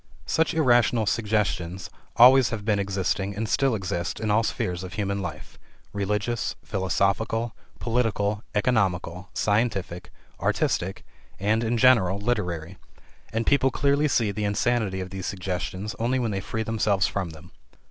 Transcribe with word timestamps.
Such 0.25 0.55
irrational 0.55 1.05
"suggestions" 1.05 1.91
always 2.15 2.49
have 2.49 2.65
been 2.65 2.79
existing, 2.79 3.35
and 3.35 3.47
still 3.47 3.75
exist, 3.75 4.19
in 4.19 4.31
all 4.31 4.41
spheres 4.41 4.83
of 4.83 4.93
human 4.93 5.21
life 5.21 5.59
religious, 5.93 6.55
philosophical, 6.65 7.55
political, 7.77 8.43
economical, 8.55 9.29
scientific, 9.35 10.09
artistic, 10.39 11.05
and, 11.39 11.63
in 11.63 11.77
general, 11.77 12.17
literary 12.17 12.77
and 13.31 13.45
people 13.45 13.69
clearly 13.69 14.07
see 14.07 14.31
the 14.31 14.43
insanity 14.43 15.01
of 15.01 15.11
these 15.11 15.27
suggestions 15.27 15.93
only 15.99 16.17
when 16.17 16.31
they 16.31 16.41
free 16.41 16.63
themselves 16.63 17.05
from 17.05 17.29
them. 17.29 17.51